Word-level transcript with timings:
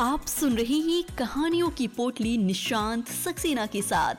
आप 0.00 0.26
सुन 0.26 0.56
रहे 0.56 0.74
हैं 0.74 1.16
कहानियों 1.18 1.70
की 1.70 1.86
पोटली 1.86 2.38
निशांत 2.38 3.08
सक्सेना 3.08 3.66
के 3.66 3.82
साथ। 3.82 4.14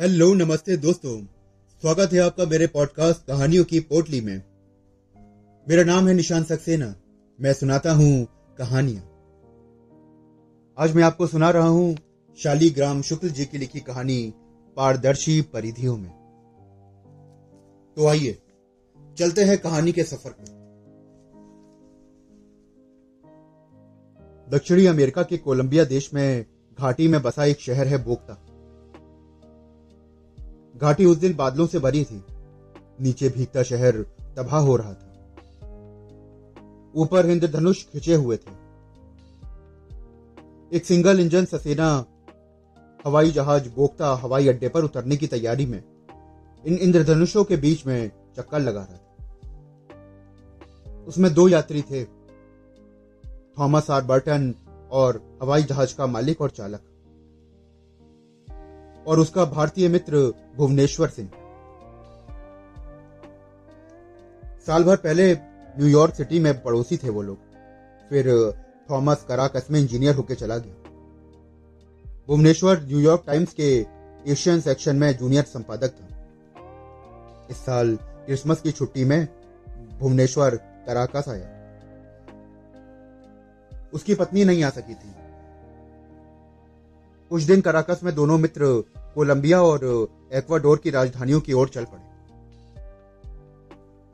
हेलो, 0.00 0.34
नमस्ते 0.34 0.76
दोस्तों। 0.76 1.24
स्वागत 1.80 2.12
है 2.12 2.18
आपका 2.18 2.44
मेरे 2.46 2.66
पॉडकास्ट 2.66 3.26
कहानियों 3.26 3.64
की 3.64 3.80
पोटली 3.80 4.20
में। 4.20 4.42
मेरा 5.68 5.82
नाम 5.82 6.08
है 6.08 6.14
निशांत 6.14 6.46
सक्सेना। 6.46 6.94
मैं 7.40 7.52
सुनाता 7.52 7.92
हूँ 7.92 8.26
कहानियाँ। 8.58 9.02
आज 10.78 10.94
मैं 10.94 11.02
आपको 11.02 11.26
सुना 11.26 11.50
रहा 11.50 11.68
हूँ 11.68 11.96
शालीग्राम 12.38 13.02
शुक्ल 13.02 13.28
जी 13.28 13.44
की 13.44 13.58
लिखी 13.58 13.80
कहानी 13.80 14.34
पारदर्शी 14.76 15.40
परिधियों 15.42 15.96
में। 15.96 16.10
तो 17.96 18.06
आइए, 18.06 18.38
चलते 19.18 19.44
हैं 19.44 19.58
कहानी 19.58 19.92
के 19.92 20.02
सफ़र 20.02 20.30
पर। 20.30 20.57
दक्षिणी 24.50 24.86
अमेरिका 24.86 25.22
के 25.22 25.36
कोलंबिया 25.36 25.84
देश 25.84 26.14
में 26.14 26.46
घाटी 26.78 27.08
में 27.08 27.22
बसा 27.22 27.44
एक 27.44 27.60
शहर 27.60 27.86
है 27.86 28.04
बोक्ता 28.04 28.44
घाटी 30.78 31.04
उस 31.04 31.16
दिन 31.16 31.34
बादलों 31.34 31.66
से 31.66 31.78
भरी 31.78 32.04
थी। 32.04 32.24
नीचे 33.00 33.28
भीगता 33.28 33.62
शहर 33.62 33.92
तबाह 34.36 34.60
हो 34.60 34.76
रहा 34.76 34.92
था। 34.92 35.12
ऊपर 36.94 37.26
इंद्रधनुष 37.26 37.84
खिंचे 37.84 38.14
हुए 38.14 38.36
थे। 38.36 38.50
एक 40.76 40.84
सिंगल 40.84 41.20
इंजन 41.20 41.44
ससेना 41.44 42.04
हवाई 43.06 43.30
जहाज़ 43.30 43.68
बोक्ता 43.68 44.14
हवाई 44.14 44.48
अड्डे 44.48 44.68
पर 44.68 44.84
उतरने 44.84 45.16
की 45.16 45.26
तैयारी 45.26 45.66
में 45.66 45.84
इन 46.66 46.74
इंद्रधनुषों 46.74 47.44
के 47.44 47.56
बीच 47.56 47.86
में 47.86 48.10
चक्कर 48.36 48.60
लगा 48.60 48.88
रहा 48.90 48.96
था। 48.96 49.04
उसमें 51.06 51.34
दो 51.34 51.48
यात्री 51.48 51.82
थे। 51.82 52.17
थॉमस 53.58 53.90
आर 53.90 54.04
बर्टन 54.04 54.54
और 54.90 55.38
हवाई 55.42 55.62
जहाज़ 55.62 55.96
का 55.96 56.06
मालिक 56.06 56.40
और 56.40 56.50
चालक। 56.50 56.80
और 59.06 59.20
उसका 59.20 59.44
भारतीय 59.44 59.88
मित्र 59.88 60.34
भुवनेश्वर 60.56 61.08
सिंह। 61.08 61.30
साल 64.66 64.84
भर 64.84 64.96
पहले 64.96 65.34
न्यूयॉर्क 65.78 66.14
सिटी 66.14 66.38
में 66.38 66.62
पड़ोसी 66.62 66.96
थे 66.96 67.08
वो 67.08 67.22
लोग। 67.22 67.38
फिर 68.10 68.54
थॉमस 68.90 69.24
कराकस 69.28 69.66
में 69.70 69.80
इंजीनियर 69.80 70.14
होकर 70.14 70.34
चला 70.34 70.58
गया। 70.58 70.74
भुवनेश्वर 72.28 72.82
न्यूयॉर्क 72.82 73.24
टाइम्स 73.26 73.52
के 73.52 73.86
एशियन 74.26 74.60
सेक्शन 74.60 74.96
में 74.96 75.18
जूनियर 75.18 75.44
संपादक 75.44 75.88
था। 75.88 76.06
इस 77.50 77.56
साल 77.56 77.96
क्रिसमस 78.02 78.60
की 78.60 78.72
छुट्टी 78.72 79.04
में 79.04 79.28
भुवनेश्वर 80.00 80.56
कराकस 80.56 81.24
आया। 81.28 81.57
उसकी 83.92 84.14
पत्नी 84.14 84.44
नहीं 84.44 84.64
आ 84.64 84.70
सकी 84.70 84.94
थी। 84.94 85.14
कुछ 87.30 87.42
दिन 87.42 87.60
कराकस 87.60 88.00
में 88.04 88.14
दोनों 88.14 88.38
मित्र 88.38 88.84
कोलंबिया 89.14 89.62
और 89.62 90.08
एक्वाडोर 90.32 90.78
की 90.78 90.90
राजधानियों 90.90 91.40
की 91.40 91.52
ओर 91.52 91.68
चल 91.68 91.84
पड़े। 91.84 92.08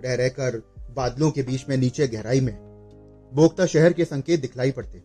रह 0.08 0.14
रहकर 0.14 0.62
बादलों 0.90 1.30
के 1.30 1.42
बीच 1.42 1.68
में 1.68 1.76
नीचे 1.76 2.08
गहराई 2.08 2.40
में 2.40 2.74
बोगता 3.34 3.66
शहर 3.66 3.92
के 3.92 4.04
संकेत 4.04 4.40
दिखलाई 4.40 4.70
पड़ते। 4.70 5.02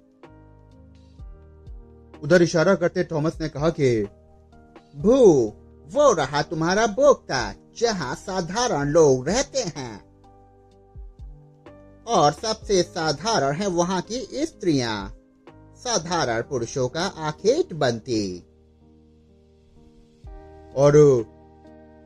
उधर 2.23 2.41
इशारा 2.41 2.75
करते 2.75 3.03
थॉमस 3.03 3.41
ने 3.41 3.49
कहा 3.49 3.69
कि, 3.69 4.07
भू, 4.95 5.15
वो 5.87 6.13
रहा 6.13 6.41
तुम्हारा 6.41 6.87
बोगता, 6.87 7.53
जहाँ 7.77 8.15
साधारण 8.15 8.89
लोग 8.89 9.29
रहते 9.29 9.59
हैं। 9.59 10.08
और 12.09 12.31
सबसे 12.31 12.83
साधारण 12.83 13.55
है 13.55 13.67
वहाँ 13.67 14.01
की 14.01 14.45
स्त्रियाँ। 14.45 15.15
साधारण 15.77 16.41
पुरुषों 16.41 16.89
का 16.89 17.01
आखेट 17.01 17.73
बनती। 17.73 18.39
और 20.75 20.97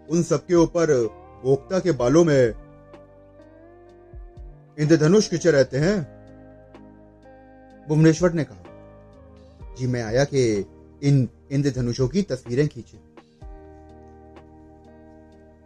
उन 0.09 0.23
सबके 0.23 0.55
ऊपर 0.55 1.07
बोक्ता 1.43 1.79
के 1.79 1.91
बालों 1.91 2.23
में 2.23 2.53
इंद्रधनुष 4.79 5.29
खिंचे 5.29 5.51
रहते 5.51 5.77
हैं। 5.77 6.13
भुवनेश्वर 7.87 8.33
ने 8.33 8.43
कहा, 8.43 8.63
जी, 9.75 9.87
मैं 9.87 10.03
आया 10.03 10.23
कि 10.23 10.65
इन 11.03 11.29
इंद्रधनुषों 11.51 12.07
की 12.07 12.21
तस्वीरें 12.21 12.67
खींचे। 12.67 12.97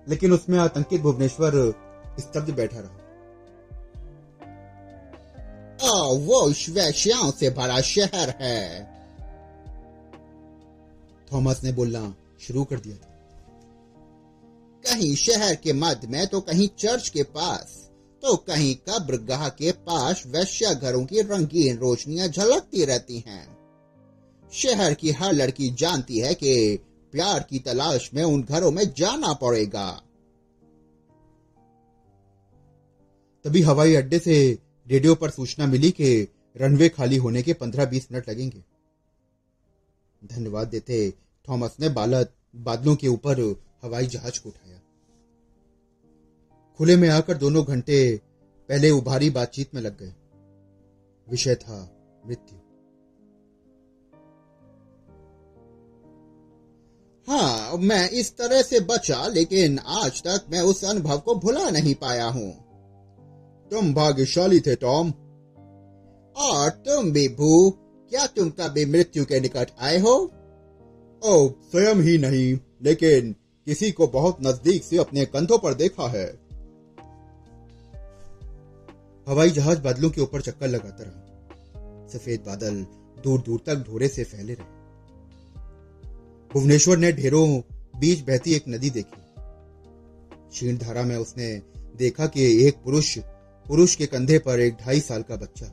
लेकिन 0.09 0.33
उसमें 0.33 0.59
आतंकित 0.59 1.01
भुवनेश्वर 1.01 1.51
स्तब्ध 2.19 2.55
बैठा 2.55 2.79
रहा। 2.79 3.06
वो 5.89 6.45
वैश्याओं 6.69 7.31
से 7.31 7.49
बड़ा 7.49 7.81
शहर 7.81 8.29
है 8.41 8.85
थॉमस 11.33 11.63
ने 11.63 11.71
बोलना 11.71 12.15
शुरू 12.41 12.63
कर 12.63 12.79
दिया 12.79 12.95
था 12.95 13.15
कहीं 14.83 15.15
शहर 15.15 15.55
के 15.55 15.73
मध्य 15.73 16.07
में 16.07 16.27
तो 16.27 16.41
कहीं 16.41 16.67
चर्च 16.79 17.09
के 17.09 17.23
पास 17.23 17.89
तो 18.23 18.35
कहीं 18.35 18.75
कब्रगाह 18.89 19.49
के 19.49 19.71
पास 19.71 20.23
वैश्या 20.27 20.73
घरों 20.73 21.05
की 21.05 21.21
रंगीन 21.21 21.77
रोशनियाँ 21.77 22.27
झलकती 22.27 22.85
रहती 22.85 23.23
हैं 23.27 23.57
शहर 24.53 24.93
की 24.93 25.11
हर 25.11 25.33
लड़की 25.33 25.69
जानती 25.69 26.19
है 26.19 26.33
कि 26.33 26.79
प्यार 27.13 27.39
की 27.39 27.59
तलाश 27.59 28.09
में 28.13 28.23
उन 28.23 28.43
घरों 28.43 28.71
में 28.71 28.83
जाना 28.93 29.33
पड़ेगा 29.33 29.89
तभी 33.45 33.61
हवाई 33.61 33.95
अड्डे 33.95 34.19
से 34.19 34.37
रेडियो 34.87 35.15
पर 35.15 35.29
सूचना 35.29 35.65
मिली 35.67 35.91
कि 35.91 36.27
रनवे 36.57 36.89
खाली 36.89 37.17
होने 37.17 37.43
के 37.43 37.53
पंद्रह 37.53 37.85
बीस 37.85 38.07
मिनट 38.11 38.29
लगेंगे। 38.29 38.63
धन्यवाद 40.25 40.67
देते 40.67 41.13
थॉमस 41.49 41.75
ने 41.79 41.89
बालत 41.89 42.33
बादलों 42.55 42.95
के 42.95 43.07
ऊपर 43.07 43.61
हवाई 43.83 44.07
जहाज़ 44.07 44.39
को 44.39 44.49
उठाया। 44.49 44.81
खुले 46.77 46.95
में 46.95 47.09
आकर 47.09 47.37
दोनों 47.37 47.65
घंटे 47.65 48.21
पहले 48.69 48.89
उभारी 48.89 49.29
बातचीत 49.29 49.75
में 49.75 49.81
लग 49.81 49.99
गए। 49.99 50.13
विषय 51.29 51.55
था 51.55 51.97
मृत्यु। 52.27 52.57
हाँ 57.27 57.77
मैं 57.77 58.09
इस 58.09 58.37
तरह 58.37 58.61
से 58.61 58.79
बचा, 58.79 59.27
लेकिन 59.27 59.79
आज 59.79 60.23
तक 60.23 60.45
मैं 60.49 60.61
उस 60.61 60.85
अनुभव 60.85 61.19
को 61.19 61.35
भुला 61.35 61.69
नहीं 61.69 61.95
पाया 61.95 62.25
हूँ। 62.25 62.66
तुम 63.71 63.93
भाग्यशाली 63.93 64.59
थे, 64.59 64.75
टॉम। 64.75 65.13
और 66.37 66.69
तुम 66.69 67.11
भी 67.11 67.27
भू, 67.27 67.69
क्या 68.09 68.25
तुम 68.25 68.49
कभी 68.49 68.85
मृत्यु 68.85 69.25
के 69.25 69.39
निकट 69.39 69.67
आए 69.79 69.99
हो? 69.99 70.31
ओ, 71.23 71.49
स्वयं 71.49 71.95
ही 71.95 72.17
नहीं, 72.17 72.59
लेकिन 72.83 73.35
किसी 73.65 73.91
को 73.91 74.07
बहुत 74.07 74.37
नज़दीक 74.41 74.83
से 74.83 74.97
अपने 74.97 75.25
कंधों 75.25 75.57
पर 75.57 75.73
देखा 75.73 76.07
है। 76.07 76.47
हवाई 79.27 79.49
जहाज़ 79.49 79.81
बादलों 79.81 80.09
के 80.09 80.21
ऊपर 80.21 80.41
चक्कर 80.41 80.67
लगाता 80.67 81.03
रहा। 81.03 81.23
सफ़ेद 82.07 82.39
बादल 82.39 82.85
दूर 83.23 83.41
दूर 83.41 83.59
तक 83.65 83.75
ढोरे 83.75 84.07
से 84.07 84.23
फैले 84.23 84.53
रहे। 84.53 84.77
भुवनेश्वर 86.53 86.97
ने 86.97 87.11
ढेरों 87.11 87.61
बीच 87.99 88.21
बहती 88.21 88.53
एक 88.53 88.63
नदी 88.69 88.89
देखी। 88.89 89.21
क्षीण 90.49 90.77
धारा 90.77 91.03
में 91.03 91.17
उसने 91.17 91.61
देखा 91.95 92.27
कि 92.27 92.67
एक 92.67 92.75
पुरुष 92.75 93.19
पुरुष 93.67 93.95
के 93.95 94.05
कंधे 94.05 94.39
पर 94.39 94.59
एक 94.59 94.73
ढाई 94.73 94.99
साल 94.99 95.21
का 95.21 95.35
बच्चा 95.35 95.65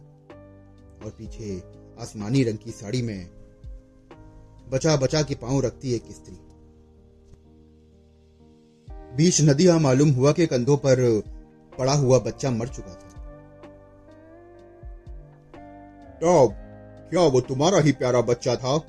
और 1.05 1.11
पीछे 1.19 1.63
आसमानी 2.01 2.43
रंग 2.45 2.59
की 2.59 2.71
साड़ी 2.71 3.03
में 3.03 3.31
बचा 4.71 4.97
बचा 4.97 5.23
के 5.23 5.35
पाँव 5.35 5.61
रखती 5.61 5.93
एक 5.95 6.05
स्त्री। 6.11 6.39
बीच 9.17 9.41
नदियाँ 9.41 9.79
मालूम 9.81 10.11
हुआ 10.11 10.33
के 10.33 10.47
कंधों 10.47 10.77
पर 10.77 11.23
पड़ा 11.79 11.93
हुआ 11.93 12.19
बच्चा 12.19 12.51
मर 12.51 12.69
चुका 12.69 12.95
था। 12.95 13.15
टॉब 16.21 16.51
क्या 17.11 17.21
वो 17.21 17.41
तुम्हारा 17.41 17.81
ही 17.81 17.93
प्यारा 17.93 18.21
बच्चा 18.21 18.57
था? 18.57 18.87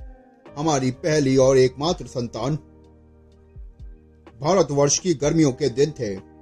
हमारी 0.57 0.91
पहली 0.91 1.37
और 1.37 1.57
एकमात्र 1.57 2.07
संतान। 2.07 2.55
भारतवर्ष 4.41 4.99
की 4.99 5.13
गर्मियों 5.13 5.51
के 5.51 5.69
दिन 5.69 5.91
थे। 5.91 6.34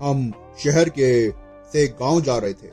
हम 0.00 0.30
शहर 0.58 0.88
के 0.88 1.30
से 1.72 1.86
गाँव 2.00 2.20
जा 2.20 2.36
रहे 2.38 2.52
थे। 2.52 2.68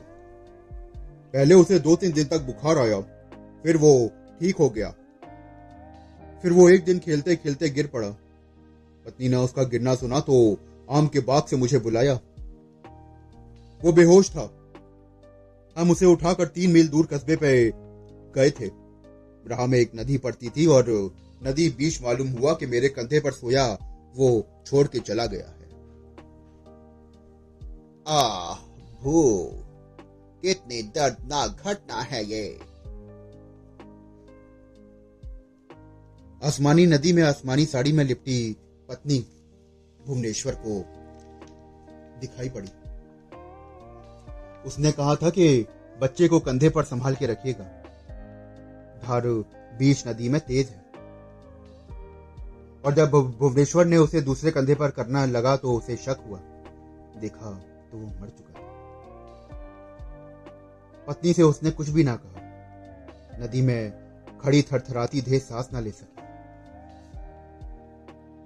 पहले 1.34 1.54
उसे 1.54 1.78
दो 1.78 1.96
तीन 1.96 2.12
दिन 2.12 2.24
तक 2.24 2.40
बुखार 2.40 2.78
आया, 2.78 3.00
फिर 3.62 3.76
वो 3.76 4.10
ठीक 4.40 4.56
हो 4.56 4.68
गया। 4.70 4.90
फिर 6.42 6.52
वो 6.52 6.68
एक 6.68 6.84
दिन 6.84 6.98
खेलते 6.98 7.36
खेलते 7.36 7.68
गिर 7.70 7.86
पड़ा। 7.86 8.08
पत्नी 9.06 9.28
ने 9.28 9.36
उसका 9.36 9.62
गिरना 9.62 9.94
सुना 9.94 10.20
तो 10.20 10.58
आम 10.90 11.06
के 11.06 11.20
बाग 11.20 11.46
से 11.46 11.56
मुझे 11.56 11.78
बुलाया। 11.78 12.14
वो 13.80 13.92
बेहोश 13.92 14.30
था। 14.30 14.50
हम 15.76 15.90
उसे 15.90 16.06
उठाकर 16.06 16.46
तीन 16.46 16.70
मील 16.70 16.88
दूर 16.88 17.06
कस्बे 17.06 17.36
पे 17.36 17.70
गए 18.34 18.50
थे। 18.50 18.66
राह 19.46 19.66
में 19.66 19.78
एक 19.78 19.90
नदी 19.96 20.18
पड़ती 20.18 20.48
थी 20.48 20.66
और 20.66 20.84
नदी 21.44 21.68
बीच 21.68 22.02
मालूम 22.02 22.28
हुआ 22.28 22.54
कि 22.54 22.66
मेरे 22.66 22.88
कंधे 22.88 23.20
पर 23.20 23.32
सोया 23.32 23.66
वो 24.16 24.46
छोड़ 24.66 24.86
के 24.86 24.98
चला 24.98 25.26
गया। 25.26 25.54
आ 28.08 28.54
भू, 29.02 29.50
कितनी 30.42 30.82
दर्दनाक 30.82 31.62
घटना 31.64 31.94
है 31.94 32.24
ये। 32.24 32.60
आसमानी 36.44 36.86
नदी 36.86 37.12
में 37.12 37.22
आसमानी 37.22 37.66
साड़ी 37.66 37.92
में 37.92 38.04
लिपटी 38.04 38.56
पत्नी 38.88 39.26
भुवनेश्वर 40.06 40.54
को 40.66 40.84
दिखाई 42.20 42.48
पड़ी। 42.48 42.68
उसने 44.66 44.92
कहा 44.92 45.14
था 45.14 45.30
कि 45.30 45.66
बच्चे 46.00 46.28
को 46.28 46.40
कंधे 46.40 46.68
पर 46.68 46.84
संभाल 46.84 47.14
के 47.14 47.26
रखिएगा। 47.26 47.64
धार 49.04 49.22
बीच 49.78 50.08
नदी 50.08 50.28
में 50.28 50.40
तेज 50.40 50.68
है। 50.68 50.84
और 52.84 52.94
जब 52.94 53.10
भुवनेश्वर 53.10 53.84
ने 53.84 53.96
उसे 53.96 54.20
दूसरे 54.20 54.50
कंधे 54.50 54.74
पर 54.74 54.90
करना 54.90 55.24
लगा 55.24 55.56
तो 55.56 55.74
उसे 55.74 55.96
शक 55.96 56.24
हुआ। 56.28 56.38
देखा 57.20 57.77
तो 57.92 57.98
वो 57.98 58.06
मर 58.20 58.28
चुका 58.28 58.52
था। 58.52 58.68
पत्नी 61.06 61.32
से 61.32 61.42
उसने 61.42 61.70
कुछ 61.70 61.88
भी 61.88 62.04
ना 62.04 62.16
कहा। 62.16 62.38
नदी 63.44 63.62
में 63.62 64.08
खड़ी 64.40 64.62
थरथराती 64.62 65.20
देह 65.20 65.38
सांस 65.38 65.68
ना 65.72 65.80
ले 65.80 65.90
सकी। 65.90 66.18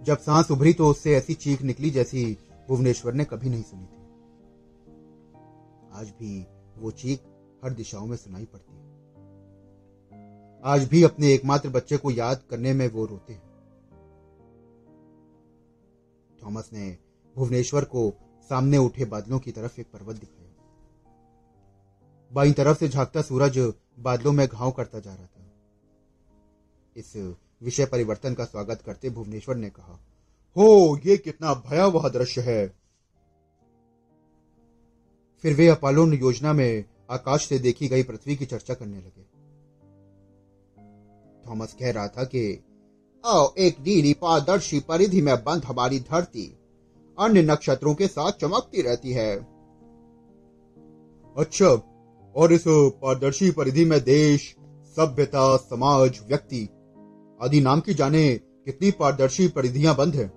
जब 0.05 0.19
सांस 0.19 0.51
उभरी 0.51 0.73
तो 0.73 0.87
उससे 0.87 1.17
ऐसी 1.17 1.35
चीख 1.35 1.63
निकली 1.63 1.91
जैसी 1.91 2.39
भुवनेश्वर 2.69 3.13
ने 3.13 3.25
कभी 3.25 3.49
नहीं 3.49 3.63
सुनी 3.63 3.85
थी। 3.85 4.03
आज 5.93 6.09
भी 6.09 6.47
वो 6.79 6.91
चीख 6.91 7.21
हर 7.65 7.71
दिशाओं 7.71 8.07
में 8.07 8.17
सुनाई 8.17 8.45
पड़ती 8.45 8.77
है। 8.77 8.83
आज 10.65 10.89
भी 10.89 11.03
अपने 11.03 11.33
एकमात्र 11.33 11.69
बच्चे 11.69 11.97
को 11.97 12.11
याद 12.11 12.43
करने 12.51 12.73
में 12.73 12.89
वो 12.89 13.07
रोते 13.07 13.33
हैं। 13.33 13.43
थॉमस 16.43 16.71
ने 16.73 16.99
भुवनेश्वर 17.37 17.85
को 17.85 18.13
सामने 18.49 18.79
उठे 18.79 19.05
बादलों 19.05 19.39
की 19.39 19.53
तरफ़ 19.53 19.81
एक 19.81 19.87
पर्वत 19.93 20.17
दिखाया 20.17 20.43
बाई 22.33 22.53
तरफ़ 22.53 22.79
से 22.79 22.89
झांकता 22.89 23.23
सूरज 23.23 23.73
बादलों 23.99 24.33
में 24.33 24.49
घाव 24.49 24.71
करता 24.71 25.01
जा 25.01 25.15
रहा 25.15 25.27
था। 25.27 25.53
इस 26.97 27.37
विषय 27.63 27.87
परिवर्तन 27.87 28.35
का 28.35 28.45
स्वागत 28.45 28.83
करते 28.87 29.11
भुवनेश्वर 29.11 29.57
ने 29.57 29.71
कहा, 29.71 29.93
हो, 30.57 31.01
ये 31.07 31.17
कितना 31.17 31.55
भयावह 31.55 32.09
दृश्य 32.09 32.41
है। 32.41 32.69
फिर 35.43 35.55
वे 35.55 35.69
अपालोन 35.69 36.15
योजना 36.15 36.53
में 36.53 36.85
आकाश 37.11 37.47
से 37.47 37.59
देखी 37.59 37.89
गई 37.89 38.03
पृथ्वी 38.03 38.37
की 38.37 38.47
चर्चा 38.47 38.75
करने 38.75 38.99
लगे। 38.99 39.25
थॉमस 41.47 41.75
कह 41.75 41.93
रहा 41.93 42.09
था 42.09 42.25
कि 42.25 42.65
ओ 43.27 43.55
एक 43.59 43.81
नीली 43.81 44.15
पारदर्शी 44.15 44.81
परिधि 44.81 45.23
में 45.23 45.45
बंद 45.45 45.65
हमारी 45.65 46.01
धरती। 46.01 46.59
अन्य 47.25 47.43
नक्षत्रों 47.43 47.95
के 47.95 48.07
साथ 48.07 48.33
चमकती 48.33 48.83
रहती 48.83 49.13
है। 49.13 49.37
अच्छा 51.37 51.89
और 52.37 52.53
इस 52.53 52.65
पारदर्शी 52.69 53.51
परिधि 53.51 53.85
में 53.85 54.01
देश, 54.01 54.57
सभ्यता, 54.97 55.57
समाज, 55.57 56.21
व्यक्ति 56.29 56.69
आदि 57.43 57.61
नाम 57.61 57.81
की 57.81 57.95
जाने 57.95 58.35
कितनी 58.35 58.91
पारदर्शी 58.91 59.49
परिधियाँ 59.49 59.97
बंद 59.97 60.15
है? 60.15 60.33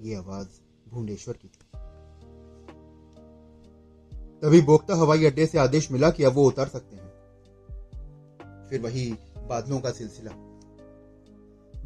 ये 0.00 0.14
आवाज़ 0.14 0.48
भुवनेश्वर 0.90 1.34
की 1.34 1.48
थी। 1.48 1.78
तभी 4.42 4.60
बोक्ता 4.60 4.94
हवाई 4.94 5.24
अड्डे 5.24 5.46
से 5.46 5.58
आदेश 5.58 5.92
मिला 5.92 6.10
कि 6.10 6.24
अब 6.24 6.32
वो 6.32 6.44
उतर 6.44 6.66
सकते 6.66 6.96
हैं। 6.96 7.04
फिर 8.70 8.80
वही 8.80 9.16
बादलों 9.48 9.80
का 9.80 9.90
सिलसिला। 9.90 10.30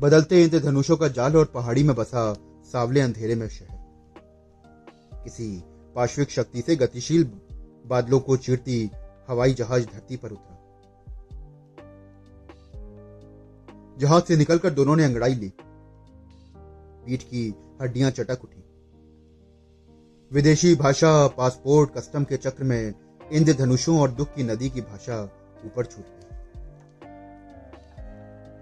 बदलते 0.00 0.42
इंद्रधनुषों 0.42 0.96
का 0.96 1.08
जाल 1.08 1.36
और 1.36 1.44
पहाड़ी 1.44 1.82
में 1.82 1.96
बसा 1.96 2.34
सावले 2.72 3.00
अंधेरे 3.00 3.34
में 3.34 3.48
शहर। 3.48 3.78
किसी 5.24 5.62
पार्श्विक 5.94 6.30
शक्ति 6.30 6.62
से 6.62 6.76
गतिशील 6.76 7.24
बादलों 7.86 8.20
को 8.20 8.36
चीरती 8.36 8.90
हवाई 9.28 9.54
जहाज़ 9.54 9.86
धरती 9.86 10.16
पर 10.16 10.30
उतरा। 10.30 10.54
जहाज़ 13.98 14.24
से 14.24 14.36
निकलकर 14.36 14.70
दोनों 14.70 14.96
ने 14.96 15.04
अंगड़ाई 15.04 15.34
ली। 15.34 15.52
पीठ 17.06 17.22
की 17.22 17.54
हड्डियाँ 17.82 18.10
चटक 18.10 18.44
उठी। 18.44 18.64
विदेशी 20.32 20.74
भाषा, 20.74 21.28
पासपोर्ट, 21.28 21.94
कस्टम 21.94 22.24
के 22.24 22.36
चक्र 22.36 22.64
में 22.64 22.94
इंद्रधनुषों 23.32 24.00
और 24.00 24.10
दुख 24.10 24.34
की 24.34 24.42
नदी 24.42 24.70
की 24.70 24.80
भाषा 24.80 25.22
ऊपर 25.64 25.84
छूट 25.84 26.04
गई। 26.08 26.24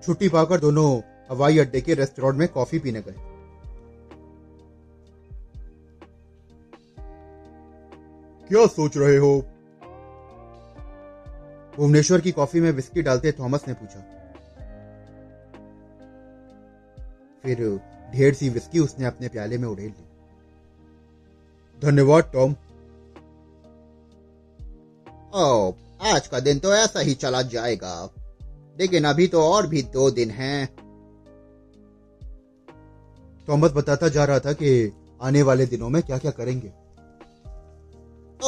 छुट्टी 0.03 0.29
पाकर 0.29 0.61
दोनों 0.61 1.00
हवाई 1.31 1.58
अड्डे 1.58 1.81
के 1.81 1.94
रेस्टोरेंट 1.94 2.37
में 2.37 2.49
कॉफ़ी 2.49 2.79
पीने 2.79 3.03
गए। 3.03 3.25
क्या 8.48 8.66
सोच 8.66 8.96
रहे 8.96 9.16
हो? 9.16 9.40
भुवनेश्वर 11.76 12.20
की 12.20 12.32
कॉफ़ी 12.32 12.60
में 12.60 12.70
विस्की 12.70 13.02
डालते 13.02 13.32
थॉमस 13.32 13.69
ने 13.69 13.75
पूछा। 13.75 14.00
फिर 17.43 17.81
ढेर 18.12 18.34
सी 18.34 18.48
विस्की 18.48 18.78
उसने 18.78 19.06
अपने 19.06 19.28
प्याले 19.28 19.58
में 19.58 19.69
उड़ेल 19.69 19.87
ली 19.87 20.04
धन्यवाद, 21.82 22.31
टॉम। 22.32 22.52
ओ 25.34 25.72
आज 26.02 26.26
का 26.26 26.40
दिन 26.40 26.58
तो 26.58 26.75
ऐसा 26.75 27.00
ही 27.00 27.14
चला 27.14 27.43
जाएगा। 27.43 28.10
लेकिन 28.78 29.04
अभी 29.04 29.26
तो 29.26 29.43
और 29.43 29.66
भी 29.66 29.82
दो 29.82 30.10
दिन 30.10 30.31
हैं। 30.31 30.76
थॉमस 33.48 33.72
बताता 33.72 34.08
जा 34.08 34.25
रहा 34.25 34.38
था 34.38 34.52
कि 34.52 34.93
आने 35.22 35.43
वाले 35.43 35.66
दिनों 35.66 35.88
में 35.88 36.02
क्या 36.02 36.19
क्या 36.19 36.31
करेंगे। 36.31 36.85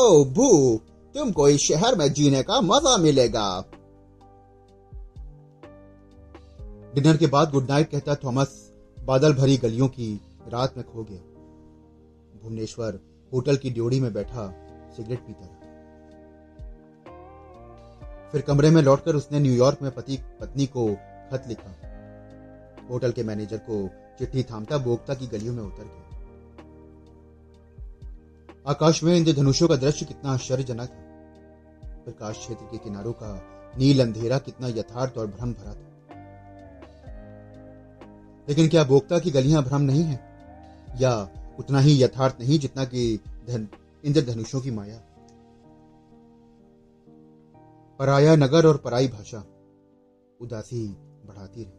ओ 0.09 0.25
भू 0.25 0.77
तुमको 1.15 1.49
इस 1.49 1.61
शहर 1.61 1.95
में 1.95 2.13
जीने 2.13 2.43
का 2.43 2.61
मज़ा 2.61 2.97
मिलेगा। 2.97 3.65
डिनर 6.95 7.17
के 7.17 7.27
बाद 7.27 7.51
गुड 7.51 7.71
नाइट 7.71 7.91
कहता 7.91 8.15
थॉमस, 8.15 8.73
बादल 9.05 9.33
भरी 9.33 9.57
गलियों 9.57 9.89
की 9.89 10.21
रात 10.49 10.77
में 10.77 10.87
खो 10.87 11.05
गया। 11.05 11.19
भुवनेश्वर 12.43 13.01
होटल 13.33 13.57
की 13.57 13.71
ड्योड़ी 13.71 14.01
में 14.01 14.13
बैठा, 14.13 14.47
सिगरेट 14.97 15.19
पीता 15.19 15.47
रहा। 15.47 15.55
फिर 18.33 18.41
कमरे 18.41 18.71
में 18.71 18.83
लौटकर 18.83 19.15
उसने 19.15 19.41
न्यूयॉर्क 19.41 19.79
में 19.83 19.91
पति, 19.91 20.19
पत्नी 20.41 20.67
को 20.67 20.89
खत 21.31 21.45
लिखा। 21.49 21.75
होटल 22.91 23.13
के 23.13 23.23
मैनेजर 23.23 23.59
को 23.59 23.89
चिट्ठी 24.19 24.43
थामता 24.43 24.79
बोगता 24.79 25.15
की 25.15 25.27
गलियों 25.27 25.55
में 25.55 25.63
उतर 25.63 25.85
गया। 25.85 26.08
आकाश 28.69 29.03
में 29.03 29.17
इंद्रधनुषों 29.17 29.69
का 29.69 29.77
दृश्य 29.77 30.07
कितना 30.07 30.31
आश्चर्यजनक 30.31 30.89
था 30.89 31.89
प्रकाश 32.05 32.37
क्षेत्र 32.37 32.65
के 32.65 32.79
किनारों 32.79 33.13
का 33.13 33.43
नील 33.79 34.03
अंधेरा 34.03 34.39
कितना 34.39 34.69
यथार्थ 34.69 35.19
और 35.19 35.27
भ्रम 35.27 35.53
भरा 35.53 35.75
था। 35.75 35.89
लेकिन 38.49 38.69
क्या 38.69 38.85
बोक्ता 38.85 39.19
की 39.19 39.31
गलियाँ 39.31 39.63
भ्रम 39.63 39.81
नहीं 39.81 40.03
है? 40.03 40.29
या 41.01 41.31
उतना 41.59 41.81
ही 41.81 42.03
यथार्थ 42.03 42.37
नहीं 42.41 42.59
जितना 42.59 42.85
कि 42.85 43.21
धन 43.47 43.69
इंद्रधनुषों 44.05 44.61
की 44.61 44.71
माया? 44.71 45.03
पराया 47.99 48.37
नगर 48.37 48.67
और 48.67 48.77
पराई 48.77 49.09
भाषा 49.09 49.45
उदासी 50.41 50.89
बढ़ाती 51.27 51.63
रही। 51.63 51.73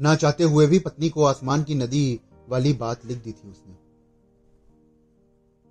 ना 0.00 0.14
चाहते 0.14 0.44
हुए 0.44 0.66
भी 0.66 0.78
पत्नी 0.78 1.08
को 1.08 1.24
आसमान 1.24 1.62
की 1.62 1.74
नदी 1.74 2.20
वाली 2.48 2.72
बात 2.72 3.06
लिख 3.06 3.24
दी 3.24 3.32
थी 3.32 3.50
उसने। 3.50 3.87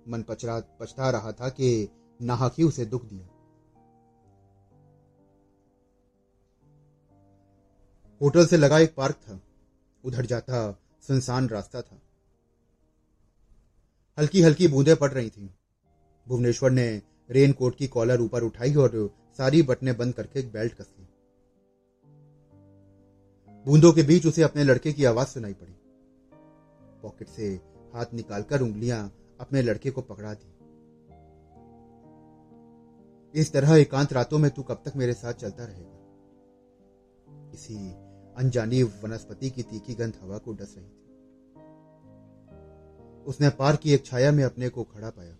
मन 0.08 0.22
पचरा, 0.22 0.60
पछता 0.60 1.10
रहा 1.10 1.32
था 1.32 1.48
कि 1.48 1.88
नाहक 2.22 2.54
ही 2.58 2.64
उसे 2.64 2.84
दुख 2.84 3.04
दिया। 3.04 3.26
होटल 8.22 8.46
से 8.46 8.56
लगा 8.56 8.78
एक 8.78 8.94
पार्क 8.94 9.14
था। 9.14 9.40
उधर 10.04 10.26
जाता, 10.26 10.80
सुनसान 11.00 11.48
रास्ता 11.48 11.82
था। 11.82 12.02
हल्की 14.18 14.42
हल्की 14.42 14.68
बूंदें 14.68 14.96
पड़ 14.96 15.12
रही 15.12 15.30
थी। 15.30 15.54
भुवनेश्वर 16.28 16.70
ने 16.70 17.02
रेन 17.30 17.52
कोट 17.52 17.76
की 17.76 17.88
कॉलर 17.88 18.20
ऊपर 18.20 18.42
उठाई 18.42 18.74
और 18.74 19.14
सारी 19.38 19.62
बटने 19.62 19.92
बंद 19.92 20.14
करके 20.14 20.40
एक 20.40 20.52
बेल्ट 20.52 20.72
कस 20.72 20.94
ली। 20.98 21.08
बूंदों 23.66 23.92
के 23.92 24.02
बीच 24.02 24.26
उसे 24.26 24.42
अपने 24.42 24.64
लड़के 24.64 24.92
की 24.92 25.04
आवाज़ 25.04 25.28
सुनाई 25.28 25.52
पड़ी। 25.52 25.74
पॉकेट 27.02 27.28
से 27.28 27.60
हाथ 27.94 28.06
निकालकर 28.14 28.60
उंगलियाँ 28.60 29.14
अपने 29.40 29.62
लड़के 29.62 29.90
को 29.90 30.02
पकड़ा 30.02 30.34
दी। 30.34 30.54
इस 33.40 33.52
तरह 33.52 33.76
एकांत 33.76 34.12
रातों 34.12 34.38
में 34.38 34.50
तू 34.50 34.62
कब 34.62 34.82
तक 34.84 34.96
मेरे 34.96 35.12
साथ 35.12 35.32
चलता 35.32 35.64
रहेगा? 35.64 35.98
किसी 37.50 37.74
अनजानी 38.36 38.82
वनस्पति 38.82 39.50
की 39.50 39.62
तीखी 39.62 39.94
गंध 39.94 40.18
हवा 40.22 40.38
को 40.38 40.52
डस 40.52 40.74
रही 40.78 40.86
थी। 40.86 40.98
उसने 43.24 43.48
पार 43.48 43.76
की 43.76 43.92
एक 43.92 44.06
छाया 44.06 44.32
में 44.32 44.44
अपने 44.44 44.68
को 44.68 44.84
खड़ा 44.84 45.10
पाया। 45.10 45.36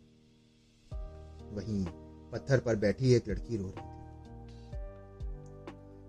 वहीं 1.53 1.87
पत्थर 2.33 2.61
पर 2.61 2.77
बैठी 2.77 3.15
एक 3.15 3.29
लड़की 3.29 3.57
रो 3.57 3.65
रही 3.65 3.73
थी। 3.73 3.99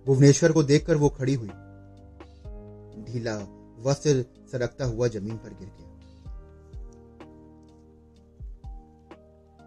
भुवनेश्वर 0.05 0.51
को 0.51 0.63
देखकर 0.63 0.96
वो 0.96 1.10
खड़ी 1.10 1.34
हुई। 1.34 1.50
ढीला 3.03 3.38
वस्त्र 3.79 4.25
सरकता 4.51 4.86
हुआ 4.86 5.08
ज़मीन 5.08 5.38
पर 5.38 5.50
गिर 5.50 5.67
गया। 5.67 5.88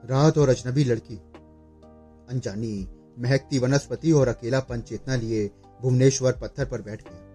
रात 0.05 0.39
और 0.39 0.49
अजनबी 0.49 0.85
लड़की। 0.85 1.17
अनजानी, 2.29 2.89
महकती 3.19 3.59
वनस्पति 3.59 4.13
और 4.13 4.29
अकेलापन 4.29 4.81
चेतना 4.81 5.17
लिए 5.17 5.51
भुवनेश्वर 5.83 6.33
पत्थर 6.33 6.65
पर 6.65 6.83
बैठ 6.83 7.03
गया। 7.09 7.33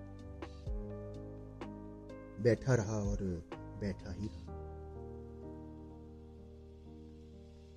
बैठा 2.43 2.75
रहा 2.75 2.97
और 2.97 3.43
बैठा 3.53 4.11
ही 4.11 4.27
रहा। 4.27 4.53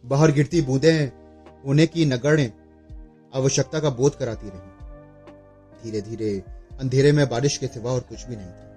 बाहर 0.05 0.31
गिरती 0.31 0.63
बूंदें 0.63 1.07
होने 1.67 1.87
की 1.87 2.05
नगड़े 2.05 2.53
आवश्यकता 3.35 3.81
का 3.81 3.91
बोध 3.91 4.15
कराती 4.15 4.51
रही। 4.55 4.71
धीरे 5.83 6.01
धीरे 6.01 6.45
अंधेरे 6.81 7.13
में 7.13 7.29
बारिश 7.29 7.57
के 7.57 7.67
सिवा 7.67 7.93
और 7.93 8.01
कुछ 8.01 8.27
भी 8.27 8.37
नहीं 8.37 8.47
था। 8.47 8.71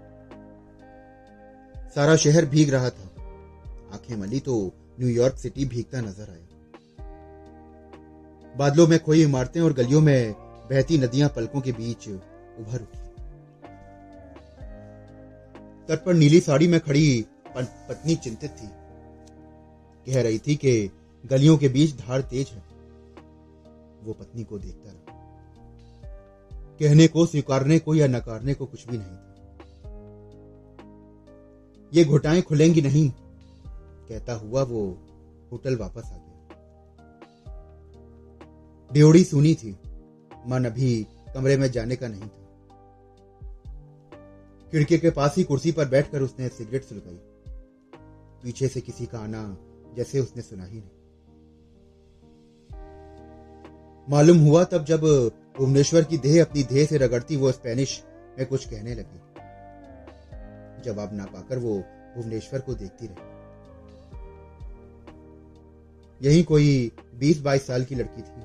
सारा 1.90 2.16
शहर 2.16 2.46
भीग 2.46 2.70
रहा 2.70 2.90
था। 2.90 3.04
आँखें 3.94 4.16
मली 4.16 4.40
तो 4.40 4.72
न्यूयॉर्क 5.00 5.38
सिटी 5.38 5.66
भीगता 5.66 6.02
नज़र 6.02 6.30
आया। 6.30 6.48
बादलों 8.58 8.88
में 8.88 9.00
खोई 9.00 9.24
इमारतें 9.24 9.62
और 9.62 9.74
गलियों 9.74 10.02
में 10.02 10.34
बहती 10.70 10.98
नदियाँ 10.98 11.30
पलकों 11.30 11.62
के 11.62 11.72
बीच 11.72 12.08
उभर 12.08 12.82
उठी। 12.82 12.98
तट 15.88 16.06
पर 16.06 16.14
नीली 16.14 16.40
साड़ी 16.40 16.68
में 16.68 16.80
खड़ी 16.80 17.26
पत्नी 17.58 18.16
चिंतित 18.16 18.52
थी। 18.52 18.68
कह 20.08 20.22
रही 20.22 20.40
थी 20.40 20.56
कि 20.56 20.92
गलियों 21.26 21.58
के 21.58 21.70
बीच 21.70 21.96
धार 21.96 22.22
तेज 22.22 22.48
है। 22.48 22.64
वो 24.04 24.14
पत्नी 24.14 24.44
को 24.44 24.60
देखता 24.60 24.92
रहा। 24.92 25.00
कहने 26.80 27.08
को, 27.08 27.26
स्वीकारने 27.26 27.80
को 27.80 27.96
या 27.96 28.08
नकारने 28.08 28.54
को 28.54 28.66
कुछ 28.66 28.88
भी 28.88 28.98
नहीं। 28.98 29.18
था 29.18 29.34
ये 31.94 32.06
घुटाएँ 32.06 32.42
खुलेंगी 32.42 32.82
नहीं। 32.82 33.12
कहता 34.10 34.34
हुआ 34.34 34.64
वो 34.64 34.98
होटल 35.52 35.76
वापस 35.76 36.04
आ 36.06 36.18
गया। 36.18 36.24
ड्योड़ी 38.94 39.24
सुनी 39.24 39.56
थी। 39.56 39.78
मन 40.48 40.66
अभी 40.66 41.08
कमरे 41.34 41.58
में 41.58 41.72
जाने 41.72 41.96
का 41.96 42.08
नहीं 42.08 42.22
था। 42.22 42.44
खिड़की 44.72 44.98
के 44.98 45.10
पास 45.10 45.36
ही 45.38 45.44
कुर्सी 45.44 45.72
पर 45.72 45.88
बैठकर 45.88 46.22
उसने 46.22 46.50
सिगरेट 46.50 46.84
सुलगाई। 46.84 47.20
पीछे 48.44 48.68
से 48.68 48.82
किसी 48.82 49.06
का 49.06 49.20
आना 49.20 49.58
जैसे 49.94 50.20
उसने 50.20 50.42
सुना 50.42 50.66
ही 50.66 50.80
नहीं। 50.80 50.90
मालूम 54.10 54.38
हुआ 54.38 54.64
तब 54.64 54.86
जब 54.86 55.02
भुवनेश्वर 55.58 56.04
की 56.04 56.18
देह 56.18 56.46
अपनी 56.46 56.64
देह 56.64 56.86
से 56.86 56.98
रगड़ती 56.98 57.36
वो 57.36 57.52
स्पेनिश 57.52 58.04
में 58.40 58.48
कुछ 58.48 58.70
कहने 58.70 58.96
लगी। 58.96 59.20
जवाब 60.82 61.10
ना 61.14 61.26
पाकर 61.26 61.58
वो 61.58 61.80
भुवनेश्वर 62.18 62.60
को 62.60 62.74
देखती 62.74 63.08
रही। 63.08 63.33
यही 66.24 66.44
कोई 66.44 66.92
बीस 67.16 67.42
बाईस 67.42 67.68
साल 67.68 67.86
की 67.86 67.96
लड़की 67.96 68.22
थी। 68.22 68.42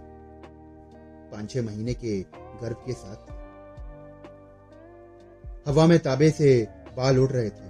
पाँच 1.33 1.51
छह 1.51 1.63
महीने 1.63 1.95
के 1.95 2.21
गर्भ 2.33 2.77
के 2.87 2.93
साथ। 2.93 3.39
हवा 5.69 5.87
में 5.87 5.99
ताबे 5.99 6.31
से 6.31 6.69
बाल 6.97 7.19
उड़ 7.19 7.31
रहे 7.31 7.51
थे। 7.51 7.69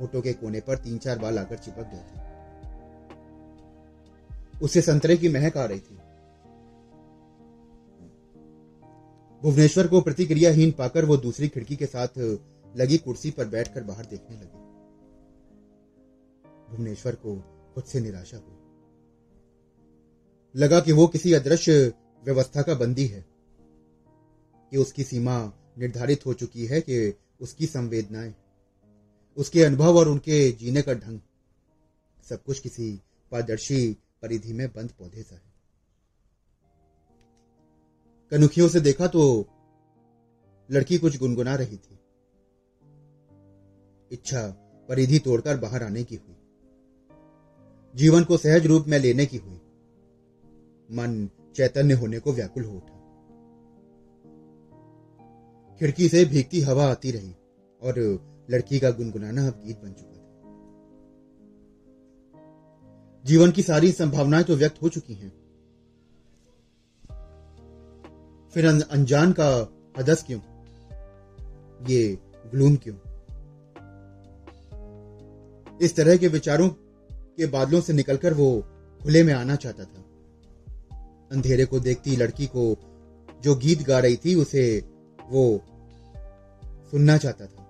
होटो 0.00 0.20
के 0.20 0.32
कोने 0.32 0.60
पर 0.60 0.78
तीन 0.78 0.98
चार 0.98 1.18
बाल 1.18 1.38
आकर 1.38 1.58
चिपक 1.58 1.90
गए 1.94 2.04
थे। 2.08 2.22
उसे 4.58 4.80
संतरे 4.80 5.16
की 5.16 5.28
महक 5.28 5.56
आ 5.56 5.64
रही 5.64 5.80
थी। 5.80 5.98
भुवनेश्वर 9.42 9.86
को 9.86 10.00
प्रतिक्रियाहीन 10.00 10.70
पाकर 10.70 11.04
वो 11.04 11.16
दूसरी 11.16 11.48
खिड़की 11.48 11.76
के 11.76 11.86
साथ 11.86 12.08
लगी 12.76 12.98
कुर्सी 12.98 13.30
पर 13.30 13.44
बैठकर 13.44 13.82
बाहर 13.82 14.06
देखने 14.06 14.36
लगी। 14.36 14.58
भुवनेश्वर 16.70 17.14
को 17.14 17.36
खुद 17.74 17.84
से 17.84 18.00
निराशा 18.00 18.36
हुई। 18.36 18.61
लगा 20.54 20.80
कि 20.80 20.92
वो 20.92 21.06
किसी 21.06 21.32
अदृश्य 21.32 21.92
व्यवस्था 22.24 22.62
का 22.62 22.74
बंदी 22.74 23.06
है, 23.06 23.24
कि 24.72 24.76
उसकी 24.76 25.04
सीमा 25.04 25.52
निर्धारित 25.78 26.26
हो 26.26 26.34
चुकी 26.34 26.66
है 26.66 26.80
कि 26.80 27.14
उसकी 27.40 27.66
संवेदनाएँ, 27.66 28.34
उसके 29.36 29.62
अनुभव 29.64 29.98
और 29.98 30.08
उनके 30.08 30.50
जीने 30.52 30.82
का 30.82 30.94
ढंग 30.94 31.20
सब 32.28 32.42
कुछ 32.42 32.60
किसी 32.60 33.00
पारदर्शी 33.32 33.96
परिधि 34.22 34.52
में 34.52 34.68
बंद 34.68 34.90
पौधे 34.90 35.22
सा 35.22 35.34
है। 35.34 35.52
कनुखियों 38.30 38.68
से 38.68 38.80
देखा 38.80 39.06
तो 39.06 39.22
लड़की 40.70 40.98
कुछ 40.98 41.18
गुनगुना 41.18 41.54
रही 41.54 41.76
थी। 41.76 41.98
इच्छा 44.10 44.46
परिधि 44.88 45.18
तोड़कर 45.18 45.56
बाहर 45.56 45.82
आने 45.82 46.04
की 46.04 46.16
हुई। 46.16 46.36
जीवन 47.94 48.24
को 48.24 48.36
सहज 48.36 48.66
रूप 48.66 48.84
में 48.88 48.98
लेने 48.98 49.26
की 49.26 49.36
हुई। 49.36 49.60
मन 50.92 51.30
चैतन्य 51.56 51.94
होने 51.94 52.18
को 52.18 52.32
व्याकुल 52.32 52.64
हो 52.64 52.76
उठा। 52.76 52.98
खिड़की 55.78 56.08
से 56.08 56.24
भीगती 56.24 56.60
हवा 56.60 56.84
आती 56.84 57.10
रही 57.10 57.34
और 57.82 57.94
लड़की 58.50 58.80
का 58.80 58.90
गुनगुनाना 58.90 59.46
अब 59.46 59.62
गीत 59.66 59.80
बन 59.82 59.92
चुका 59.92 60.12
था। 60.12 60.22
जीवन 63.24 63.50
की 63.50 63.62
सारी 63.62 63.92
संभावनाएँ 63.92 64.44
तो 64.44 64.56
व्यक्त 64.56 64.82
हो 64.82 64.88
चुकी 64.88 65.14
हैं। 65.14 65.42
फिर 68.50 68.66
अनजान 68.66 69.32
का 69.32 69.72
हदस 69.98 70.24
क्यों? 70.26 70.40
ये 71.86 72.18
ग्लूम 72.46 72.76
क्यों? 72.76 72.96
इस 75.78 75.96
तरह 75.96 76.16
के 76.16 76.28
विचारों 76.28 76.68
के 77.12 77.46
बादलों 77.46 77.80
से 77.80 77.92
निकलकर 77.92 78.34
वो 78.34 78.64
खुले 79.02 79.22
में 79.22 79.34
आना 79.34 79.56
चाहता 79.56 79.84
था। 79.84 80.04
अंधेरे 81.32 81.64
को 81.64 81.80
देखती 81.80 82.16
लड़की 82.16 82.46
को 82.46 82.76
जो 83.42 83.54
गीत 83.54 83.82
गा 83.82 83.98
रही 83.98 84.16
थी, 84.16 84.34
उसे 84.34 84.84
वो 85.30 85.60
सुनना 86.90 87.16
चाहता 87.16 87.46
था। 87.46 87.62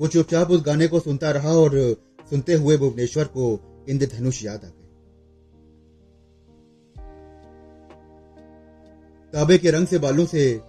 वो 0.00 0.08
चुपचाप 0.08 0.50
उस 0.50 0.62
गाने 0.62 0.88
को 0.88 1.00
सुनता 1.00 1.30
रहा 1.30 1.50
और 1.50 1.96
सुनते 2.30 2.54
हुए 2.54 2.76
भुवनेश्वर 2.76 3.24
को 3.24 3.60
इंद्रधनुष 3.88 4.44
याद 4.44 4.64
आ 4.64 4.68
गए। 4.68 4.80
ताबे 9.32 9.58
के 9.58 9.70
रंग 9.70 9.86
से, 9.86 9.98
बालों 9.98 10.26
से, 10.26 10.60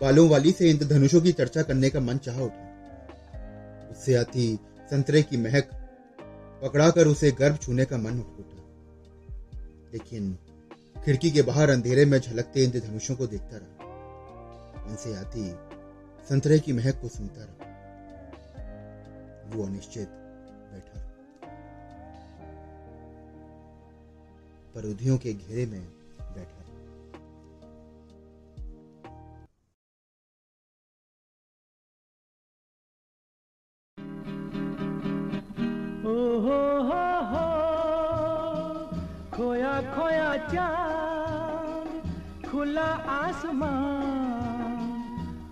बालों 0.00 0.28
वाली 0.28 0.52
से 0.52 0.70
इंद्रधनुषों 0.70 1.20
की 1.20 1.32
चर्चा 1.32 1.62
करने 1.62 1.90
का 1.90 2.00
मन 2.00 2.18
चाह 2.18 2.40
उठा। 2.40 2.66
उससे 3.90 4.14
आती 4.14 4.58
संतरे 4.90 5.22
की 5.22 5.36
महक 5.36 5.70
पकड़ाकर 6.62 7.06
उसे 7.06 7.32
गर्भ 7.32 7.56
छूने 7.56 7.84
का 7.84 7.98
मन 7.98 8.18
उठा 8.18 8.45
लेकिन 9.96 10.38
खिड़की 11.04 11.30
के 11.30 11.42
बाहर 11.42 11.70
अंधेरे 11.70 12.04
में 12.04 12.18
झलकते 12.20 12.64
इंद्रधनुषों 12.64 13.14
को 13.16 13.26
देखता 13.26 13.56
रहा। 13.56 14.84
उनसे 14.86 15.14
आती 15.16 15.54
संतरे 16.28 16.58
की 16.58 16.72
महक 16.72 17.00
को 17.00 17.08
सुनता 17.08 17.44
रहा। 17.44 17.66
वो 19.46 19.66
अनिश्चित 19.66 20.08
बैठा 20.72 21.00
परुधियों 24.74 25.18
के 25.18 25.32
घेरे 25.34 25.66
में 25.66 25.95
आसमान 42.96 44.96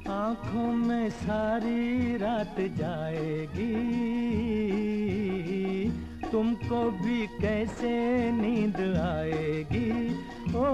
आँखों 0.09 0.73
में 0.73 1.11
सारी 1.11 2.17
रात 2.17 2.61
जाएगी। 2.61 3.75
तुमको 6.33 6.91
भी 6.91 7.27
कैसे 7.27 8.33
नींद 8.33 8.97
आएगी? 8.97 10.19
ओ, 10.49 10.65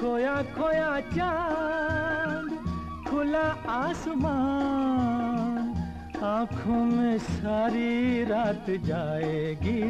खोया 0.00 0.42
खोया 0.42 1.00
चाँद, 1.00 2.58
खुला 3.10 3.56
आसमान, 3.68 5.74
आँखों 6.22 6.84
में 6.84 7.18
सारी 7.18 8.24
रात 8.24 8.70
जाएगी। 8.70 9.82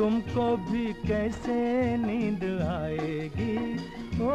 तुमको 0.00 0.44
भी 0.56 0.84
कैसे 1.08 1.54
नींद 1.96 2.44
आएगी? 2.64 3.56
ओ 4.16 4.30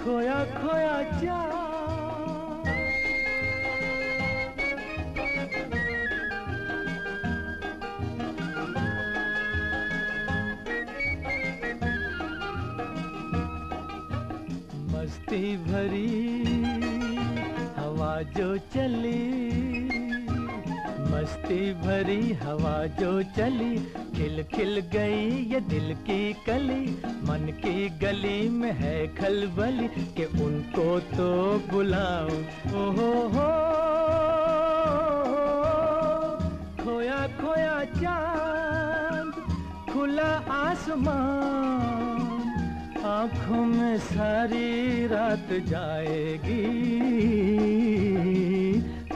खोया 0.00 0.38
खोया 0.54 0.96
जा। 1.20 1.38
मस्ती 14.90 15.56
भरी 15.66 16.10
हवा 17.78 18.14
जो 18.36 18.56
चली 18.74 19.83
मस्ती 21.24 21.72
भरी 21.72 22.32
हवा 22.32 22.72
जो 23.00 23.10
चली 23.36 23.76
खिल 24.16 24.42
खिल 24.54 24.80
गई 24.92 25.28
ये 25.52 25.60
दिल 25.60 25.94
की 26.06 26.32
कली। 26.46 26.84
मन 27.28 27.46
की 27.60 27.88
गली 27.98 28.48
में 28.48 28.72
है 28.72 28.96
खलबली 29.16 29.88
कि 30.16 30.24
उनको 30.44 30.98
तो 31.14 31.28
बुलाओ 31.70 32.28
हो 32.72 33.14
हो, 33.28 33.46
खोया 36.82 37.20
खोया 37.40 37.78
चाँद, 37.94 39.32
खुला 39.92 40.30
आसमान। 40.58 42.20
आँखों 43.06 43.64
में 43.64 43.96
सारी 44.12 45.06
रात 45.06 45.48
जाएगी। 45.68 46.62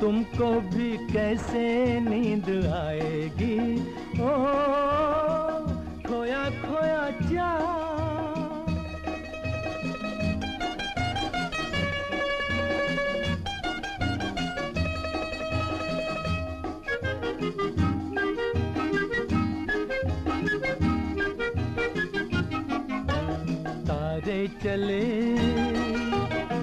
तुमको 0.00 0.48
भी 0.70 0.90
कैसे 1.12 1.64
नींद 2.00 2.48
आएगी? 2.74 3.58
ओ 4.22 4.30
खोया 6.06 6.44
खोया 6.62 7.04
चाँद 7.20 7.56
तारे 23.88 24.40
चले 24.62 25.04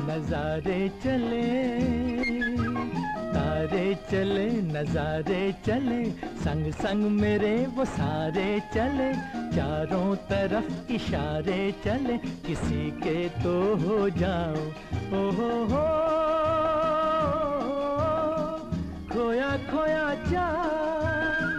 नजारे 0.07 0.81
चले। 1.03 2.14
तारे 2.45 3.87
चले, 4.11 4.45
नजारे 4.63 5.43
चले, 5.65 6.03
संग 6.43 6.71
संग 6.73 7.05
मेरे 7.11 7.55
वो 7.75 7.85
सारे 7.85 8.49
चले, 8.73 9.11
चारों 9.55 10.15
तरफ़ 10.29 10.91
इशारे 10.91 11.71
चले, 11.85 12.17
किसी 12.45 12.91
के 13.01 13.17
तो 13.41 13.55
हो 13.77 13.97
जाओ 14.19 14.61
ओ 15.11 15.23
हो 15.31 15.49
हो, 15.71 15.83
खोया 19.11 19.51
खोया 19.65 20.07
चाँद, 20.29 21.49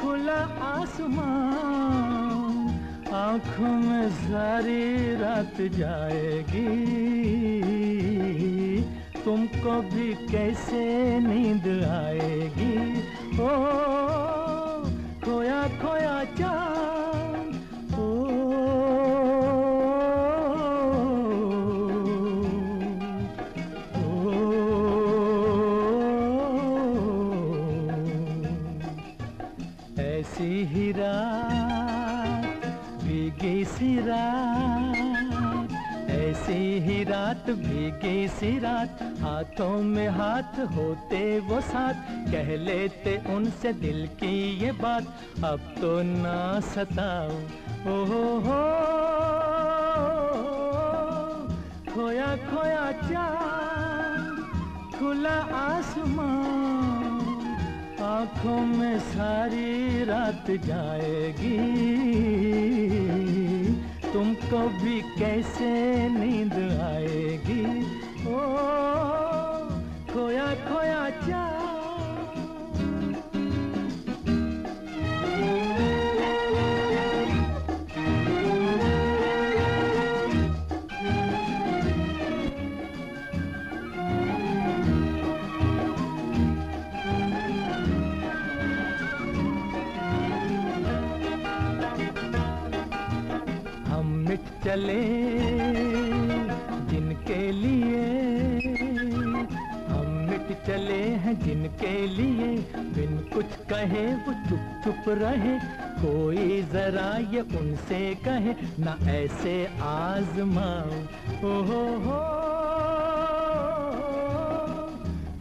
खुला 0.00 0.40
आसमान, 0.72 2.54
आँखों 3.14 3.74
में 3.80 4.08
सारी 4.10 4.84
रात 5.22 5.56
जाएगी। 5.78 6.74
तुमको 9.26 9.72
भी 9.90 10.14
कैसे 10.30 10.82
नींद 11.20 11.66
आएगी? 11.84 12.76
ओ 13.42 13.50
खोया 15.24 15.62
खोया 15.82 16.16
चाँद 16.38 16.75
ऐसी 36.46 36.78
ही 36.80 37.02
रात, 37.04 37.48
भीगी 37.50 38.28
सी 38.28 38.58
रात, 38.58 38.98
हाथों 39.20 39.82
में 39.82 40.08
हाथ 40.08 40.58
होते 40.74 41.18
वो 41.40 41.60
साथ। 41.60 41.94
कह 42.30 42.54
लेते 42.56 43.16
उनसे 43.34 43.72
दिल 43.72 44.06
की 44.20 44.36
ये 44.58 44.72
बात, 44.72 45.06
अब 45.44 45.60
तो 45.80 45.90
ना 46.02 46.60
सताओ 46.68 47.34
ओ 47.86 47.96
हो 48.04 48.22
हो, 48.46 48.60
खोया 51.90 52.30
खोया 52.46 52.86
चाँद, 53.02 54.38
खुला 54.98 55.38
आसमान, 55.56 57.20
आँखों 58.04 58.60
में 58.68 58.98
सारी 59.08 60.04
रात 60.04 60.50
जाएगी। 60.66 61.56
तुमको 64.16 64.58
भी 64.80 65.00
कैसे 65.18 65.68
नींद 66.08 66.52
आएगी? 66.82 67.64
ओ 68.32 68.40
खोया 70.12 70.48
खोया 70.68 71.02
चाँद 71.20 71.55
चले 94.66 95.02
जिनके 96.90 97.40
लिए 97.52 98.06
हम 99.88 100.06
मिट 100.28 100.48
चले 100.66 101.02
हैं, 101.22 101.34
जिनके 101.42 101.92
लिए 102.06 102.48
बिन 102.96 103.12
कुछ 103.34 103.54
कहे, 103.70 104.04
वो 104.24 104.32
चुप 104.48 104.64
चुप 104.84 105.08
रहे। 105.20 105.54
कोई 106.02 106.62
जरा 106.72 107.06
ये 107.34 107.40
उनसे 107.58 108.00
कहे, 108.24 108.54
ना 108.82 108.96
ऐसे 109.12 109.54
आजमाओ 109.86 110.98
ओ 111.46 111.54
हो 111.70 111.82
हो 112.06 112.18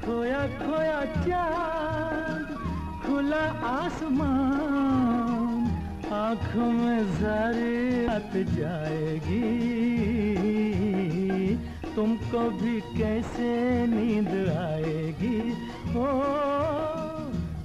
खोया 0.06 0.44
खोया 0.60 1.02
चाँद, 1.26 2.58
खुला 3.06 3.46
आसमान 3.74 5.35
आँखों 6.15 6.69
में 6.71 7.04
सारी 7.13 8.06
रात 8.06 8.34
जाएगी। 8.56 9.49
तुमको 11.95 12.43
भी 12.60 12.75
कैसे 12.97 13.51
नींद 13.88 14.34
आएगी? 14.49 15.39
ओ, 15.99 16.08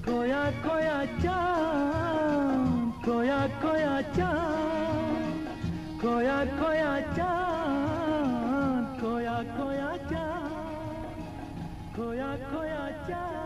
खोया 0.07 0.45
खोया 0.65 0.99
चाँद, 1.23 2.93
खोया 3.07 3.41
खोया 3.63 3.97
चाँद, 4.19 5.47
खोया 6.03 6.39
खोया 6.59 6.95
चाँद, 7.17 8.85
खोया 9.01 9.39
खोया 9.57 9.93
चाँद, 10.11 11.15
खोया 11.97 12.33
खोया 12.51 12.85
चाँद। 13.09 13.40